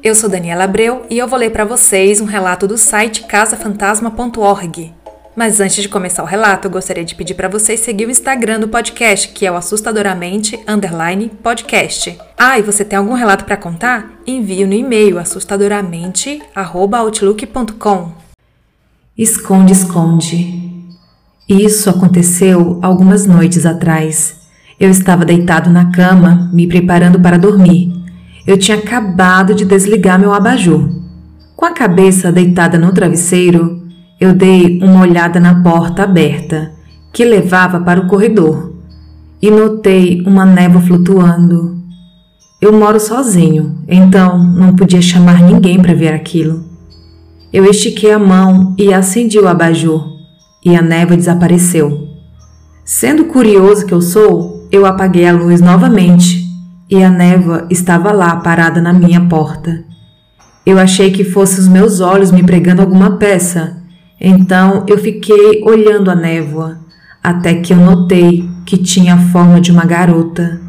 Eu 0.00 0.14
sou 0.14 0.30
Daniela 0.30 0.64
Abreu 0.64 1.04
e 1.10 1.18
eu 1.18 1.28
vou 1.28 1.38
ler 1.38 1.50
para 1.50 1.66
vocês 1.66 2.18
um 2.20 2.24
relato 2.24 2.66
do 2.66 2.78
site 2.78 3.24
casafantasma.org. 3.24 4.94
Mas 5.36 5.60
antes 5.60 5.82
de 5.82 5.88
começar 5.88 6.22
o 6.22 6.26
relato, 6.26 6.66
eu 6.66 6.70
gostaria 6.70 7.04
de 7.04 7.14
pedir 7.14 7.34
para 7.34 7.48
vocês 7.48 7.80
seguir 7.80 8.06
o 8.06 8.10
Instagram 8.10 8.60
do 8.60 8.68
podcast, 8.68 9.28
que 9.28 9.44
é 9.46 9.52
o 9.52 9.54
assustadoramente 9.54 10.58
underline 10.66 11.30
podcast. 11.42 12.18
Ah, 12.38 12.58
e 12.58 12.62
você 12.62 12.82
tem 12.84 12.98
algum 12.98 13.14
relato 13.14 13.44
para 13.44 13.56
contar? 13.56 14.10
Envie 14.26 14.66
no 14.66 14.72
e-mail 14.72 15.18
assustadoramente@outlook.com. 15.18 18.12
Esconde, 19.16 19.72
esconde. 19.72 20.60
Isso 21.48 21.88
aconteceu 21.90 22.78
algumas 22.82 23.24
noites 23.26 23.64
atrás. 23.66 24.36
Eu 24.80 24.90
estava 24.90 25.24
deitado 25.24 25.70
na 25.70 25.92
cama, 25.92 26.50
me 26.52 26.66
preparando 26.66 27.20
para 27.20 27.38
dormir. 27.38 28.01
Eu 28.44 28.58
tinha 28.58 28.76
acabado 28.76 29.54
de 29.54 29.64
desligar 29.64 30.18
meu 30.18 30.34
abajur. 30.34 30.88
Com 31.54 31.64
a 31.64 31.70
cabeça 31.70 32.32
deitada 32.32 32.76
no 32.76 32.92
travesseiro, 32.92 33.82
eu 34.20 34.34
dei 34.34 34.80
uma 34.82 35.02
olhada 35.02 35.38
na 35.38 35.62
porta 35.62 36.02
aberta 36.02 36.72
que 37.12 37.24
levava 37.24 37.80
para 37.80 38.00
o 38.00 38.08
corredor 38.08 38.72
e 39.40 39.48
notei 39.48 40.22
uma 40.26 40.44
névoa 40.44 40.82
flutuando. 40.82 41.76
Eu 42.60 42.72
moro 42.72 42.98
sozinho, 42.98 43.78
então 43.86 44.38
não 44.38 44.74
podia 44.74 45.00
chamar 45.00 45.40
ninguém 45.40 45.80
para 45.80 45.94
ver 45.94 46.12
aquilo. 46.12 46.64
Eu 47.52 47.64
estiquei 47.64 48.10
a 48.10 48.18
mão 48.18 48.74
e 48.76 48.92
acendi 48.92 49.38
o 49.38 49.46
abajur, 49.46 50.04
e 50.64 50.74
a 50.74 50.82
névoa 50.82 51.16
desapareceu. 51.16 52.08
Sendo 52.84 53.26
curioso 53.26 53.86
que 53.86 53.94
eu 53.94 54.00
sou, 54.00 54.66
eu 54.72 54.84
apaguei 54.84 55.26
a 55.28 55.32
luz 55.32 55.60
novamente 55.60 56.41
e 56.92 57.02
a 57.02 57.10
névoa 57.10 57.66
estava 57.70 58.12
lá 58.12 58.36
parada 58.36 58.80
na 58.80 58.92
minha 58.92 59.20
porta. 59.28 59.84
Eu 60.64 60.78
achei 60.78 61.10
que 61.10 61.24
fossem 61.24 61.60
os 61.60 61.68
meus 61.68 62.00
olhos 62.00 62.30
me 62.30 62.44
pregando 62.44 62.82
alguma 62.82 63.16
peça 63.16 63.82
então 64.24 64.84
eu 64.86 64.96
fiquei 64.98 65.64
olhando 65.64 66.08
a 66.08 66.14
névoa, 66.14 66.78
até 67.20 67.56
que 67.56 67.72
eu 67.72 67.76
notei 67.76 68.48
que 68.64 68.76
tinha 68.76 69.14
a 69.14 69.18
forma 69.30 69.60
de 69.60 69.72
uma 69.72 69.84
garota. 69.84 70.60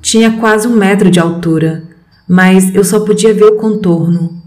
Tinha 0.00 0.38
quase 0.38 0.68
um 0.68 0.76
metro 0.76 1.10
de 1.10 1.18
altura, 1.18 1.82
mas 2.28 2.72
eu 2.72 2.84
só 2.84 3.00
podia 3.00 3.34
ver 3.34 3.46
o 3.46 3.56
contorno. 3.56 4.40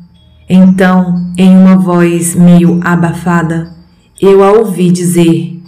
Então, 0.50 1.30
em 1.38 1.58
uma 1.58 1.76
voz 1.76 2.36
meio 2.36 2.80
abafada, 2.86 3.74
eu 4.22 4.42
a 4.42 4.54
ouvi 4.54 4.92
dizer: 4.92 5.62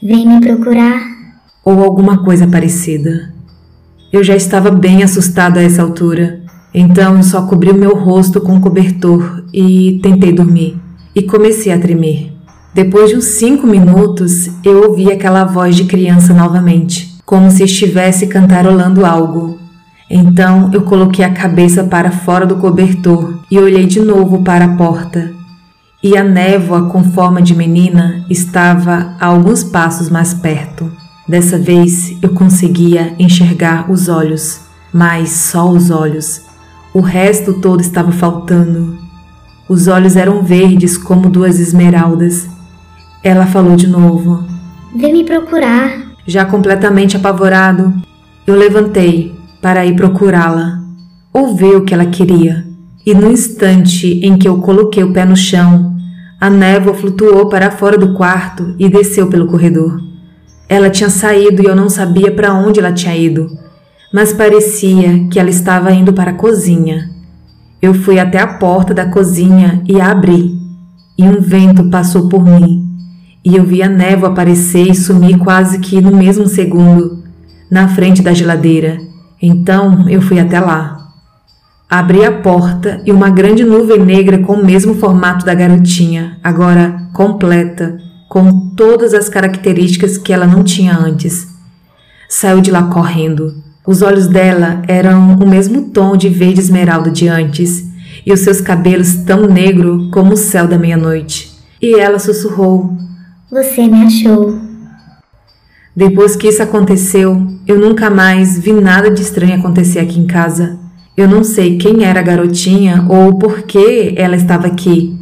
Vem 0.00 0.28
me 0.28 0.40
procurar. 0.40 1.10
Ou 1.64 1.82
alguma 1.82 2.22
coisa 2.24 2.46
parecida. 2.46 3.34
Eu 4.12 4.24
já 4.24 4.34
estava 4.34 4.72
bem 4.72 5.04
assustado 5.04 5.58
a 5.58 5.62
essa 5.62 5.82
altura, 5.82 6.40
então 6.74 7.22
só 7.22 7.42
cobri 7.42 7.70
o 7.70 7.78
meu 7.78 7.94
rosto 7.94 8.40
com 8.40 8.56
o 8.56 8.60
cobertor 8.60 9.44
e 9.54 10.00
tentei 10.02 10.32
dormir 10.32 10.76
e 11.14 11.22
comecei 11.22 11.72
a 11.72 11.78
tremer. 11.78 12.32
Depois 12.74 13.10
de 13.10 13.16
uns 13.16 13.26
cinco 13.26 13.68
minutos, 13.68 14.50
eu 14.64 14.88
ouvi 14.88 15.12
aquela 15.12 15.44
voz 15.44 15.76
de 15.76 15.84
criança 15.84 16.34
novamente, 16.34 17.20
como 17.24 17.52
se 17.52 17.62
estivesse 17.62 18.26
cantarolando 18.26 19.06
algo. 19.06 19.60
Então 20.10 20.70
eu 20.72 20.82
coloquei 20.82 21.24
a 21.24 21.32
cabeça 21.32 21.84
para 21.84 22.10
fora 22.10 22.44
do 22.44 22.56
cobertor 22.56 23.38
e 23.48 23.60
olhei 23.60 23.86
de 23.86 24.00
novo 24.00 24.42
para 24.42 24.64
a 24.64 24.76
porta. 24.76 25.30
E 26.02 26.16
a 26.16 26.24
névoa 26.24 26.88
com 26.88 27.04
forma 27.04 27.40
de 27.40 27.54
menina 27.54 28.24
estava 28.28 29.14
a 29.20 29.26
alguns 29.26 29.62
passos 29.62 30.10
mais 30.10 30.34
perto. 30.34 30.90
Dessa 31.30 31.56
vez 31.56 32.16
eu 32.20 32.30
conseguia 32.30 33.14
enxergar 33.16 33.88
os 33.88 34.08
olhos, 34.08 34.62
mas 34.92 35.30
só 35.30 35.70
os 35.70 35.88
olhos. 35.88 36.42
O 36.92 36.98
resto 36.98 37.60
todo 37.60 37.80
estava 37.80 38.10
faltando. 38.10 38.98
Os 39.68 39.86
olhos 39.86 40.16
eram 40.16 40.42
verdes 40.42 40.98
como 40.98 41.30
duas 41.30 41.60
esmeraldas. 41.60 42.48
Ela 43.22 43.46
falou 43.46 43.76
de 43.76 43.86
novo. 43.86 44.42
Vem 44.92 45.12
me 45.12 45.22
procurar. 45.22 46.02
Já 46.26 46.44
completamente 46.44 47.16
apavorado, 47.16 47.94
eu 48.44 48.56
levantei 48.56 49.32
para 49.62 49.86
ir 49.86 49.94
procurá-la, 49.94 50.80
ou 51.32 51.54
ver 51.54 51.76
o 51.76 51.84
que 51.84 51.94
ela 51.94 52.06
queria. 52.06 52.66
E 53.06 53.14
no 53.14 53.30
instante 53.30 54.18
em 54.20 54.36
que 54.36 54.48
eu 54.48 54.58
coloquei 54.58 55.04
o 55.04 55.12
pé 55.12 55.24
no 55.24 55.36
chão, 55.36 55.96
a 56.40 56.50
névoa 56.50 56.92
flutuou 56.92 57.48
para 57.48 57.70
fora 57.70 57.96
do 57.96 58.14
quarto 58.14 58.74
e 58.80 58.88
desceu 58.88 59.28
pelo 59.28 59.46
corredor. 59.46 60.09
Ela 60.70 60.88
tinha 60.88 61.10
saído 61.10 61.64
e 61.64 61.66
eu 61.66 61.74
não 61.74 61.88
sabia 61.90 62.30
para 62.30 62.54
onde 62.54 62.78
ela 62.78 62.92
tinha 62.92 63.16
ido, 63.16 63.58
mas 64.14 64.32
parecia 64.32 65.26
que 65.28 65.40
ela 65.40 65.50
estava 65.50 65.90
indo 65.90 66.12
para 66.12 66.30
a 66.30 66.34
cozinha. 66.34 67.10
Eu 67.82 67.92
fui 67.92 68.20
até 68.20 68.38
a 68.38 68.46
porta 68.46 68.94
da 68.94 69.06
cozinha 69.06 69.82
e 69.88 70.00
a 70.00 70.12
abri, 70.12 70.56
e 71.18 71.24
um 71.24 71.40
vento 71.40 71.90
passou 71.90 72.28
por 72.28 72.44
mim, 72.44 72.86
e 73.44 73.56
eu 73.56 73.64
vi 73.64 73.82
a 73.82 73.88
névoa 73.88 74.28
aparecer 74.28 74.88
e 74.88 74.94
sumir 74.94 75.38
quase 75.38 75.80
que 75.80 76.00
no 76.00 76.16
mesmo 76.16 76.46
segundo, 76.46 77.18
na 77.68 77.88
frente 77.88 78.22
da 78.22 78.32
geladeira. 78.32 78.98
Então 79.42 80.08
eu 80.08 80.22
fui 80.22 80.38
até 80.38 80.60
lá. 80.60 81.08
Abri 81.90 82.24
a 82.24 82.30
porta 82.30 83.02
e 83.04 83.10
uma 83.10 83.28
grande 83.28 83.64
nuvem 83.64 83.98
negra 84.04 84.38
com 84.38 84.52
o 84.52 84.64
mesmo 84.64 84.94
formato 84.94 85.44
da 85.44 85.52
garotinha, 85.52 86.38
agora 86.44 87.08
completa, 87.12 87.98
com 88.30 88.70
todas 88.74 89.12
as 89.12 89.28
características 89.28 90.16
que 90.16 90.32
ela 90.32 90.46
não 90.46 90.64
tinha 90.64 90.96
antes. 90.96 91.48
Saiu 92.30 92.62
de 92.62 92.70
lá 92.70 92.84
correndo 92.84 93.68
os 93.86 94.02
olhos 94.02 94.28
dela 94.28 94.82
eram 94.86 95.34
o 95.34 95.48
mesmo 95.48 95.90
tom 95.90 96.16
de 96.16 96.28
verde 96.28 96.60
esmeralda 96.60 97.10
de 97.10 97.26
antes, 97.26 97.88
e 98.24 98.32
os 98.32 98.40
seus 98.40 98.60
cabelos 98.60 99.14
tão 99.26 99.46
negro 99.46 100.10
como 100.12 100.34
o 100.34 100.36
céu 100.36 100.68
da 100.68 100.78
meia-noite. 100.78 101.50
E 101.82 101.98
ela 101.98 102.18
sussurrou: 102.18 102.94
Você 103.50 103.88
me 103.88 104.04
achou. 104.04 104.58
Depois 105.96 106.36
que 106.36 106.46
isso 106.46 106.62
aconteceu, 106.62 107.44
eu 107.66 107.78
nunca 107.80 108.10
mais 108.10 108.58
vi 108.58 108.72
nada 108.72 109.10
de 109.10 109.22
estranho 109.22 109.58
acontecer 109.58 109.98
aqui 109.98 110.20
em 110.20 110.26
casa. 110.26 110.78
Eu 111.16 111.26
não 111.26 111.42
sei 111.42 111.76
quem 111.76 112.04
era 112.04 112.20
a 112.20 112.22
garotinha 112.22 113.06
ou 113.08 113.38
por 113.38 113.62
que 113.62 114.14
ela 114.16 114.36
estava 114.36 114.68
aqui, 114.68 115.18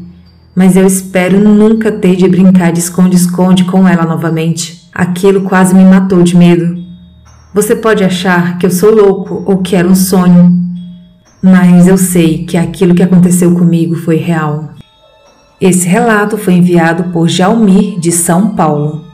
mas 0.58 0.74
eu 0.74 0.84
espero 0.84 1.38
nunca 1.38 1.92
ter 1.92 2.16
de 2.16 2.28
brincar 2.28 2.72
de 2.72 2.80
esconde-esconde 2.80 3.62
com 3.62 3.86
ela 3.86 4.04
novamente. 4.04 4.88
Aquilo 4.92 5.42
quase 5.42 5.72
me 5.72 5.84
matou 5.84 6.20
de 6.24 6.36
medo. 6.36 6.76
Você 7.54 7.76
pode 7.76 8.02
achar 8.02 8.58
que 8.58 8.66
eu 8.66 8.70
sou 8.72 8.92
louco 8.92 9.44
ou 9.46 9.58
que 9.58 9.76
era 9.76 9.86
um 9.86 9.94
sonho, 9.94 10.52
mas 11.40 11.86
eu 11.86 11.96
sei 11.96 12.44
que 12.44 12.56
aquilo 12.56 12.92
que 12.92 13.04
aconteceu 13.04 13.54
comigo 13.54 13.94
foi 13.94 14.16
real. 14.16 14.70
Esse 15.60 15.86
relato 15.86 16.36
foi 16.36 16.54
enviado 16.54 17.12
por 17.12 17.28
Jalmir 17.28 17.96
de 18.00 18.10
São 18.10 18.48
Paulo. 18.56 19.04